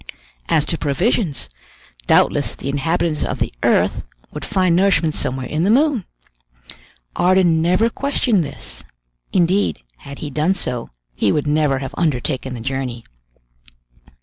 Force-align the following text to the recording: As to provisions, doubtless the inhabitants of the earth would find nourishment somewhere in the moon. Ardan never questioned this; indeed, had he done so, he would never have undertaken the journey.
As 0.49 0.65
to 0.65 0.79
provisions, 0.79 1.47
doubtless 2.07 2.55
the 2.55 2.69
inhabitants 2.69 3.23
of 3.23 3.37
the 3.37 3.53
earth 3.61 4.01
would 4.33 4.43
find 4.43 4.75
nourishment 4.75 5.13
somewhere 5.13 5.45
in 5.45 5.61
the 5.61 5.69
moon. 5.69 6.05
Ardan 7.15 7.61
never 7.61 7.87
questioned 7.87 8.43
this; 8.43 8.83
indeed, 9.31 9.83
had 9.97 10.17
he 10.17 10.31
done 10.31 10.55
so, 10.55 10.89
he 11.13 11.31
would 11.31 11.45
never 11.45 11.77
have 11.77 11.93
undertaken 11.99 12.55
the 12.55 12.61
journey. 12.61 13.05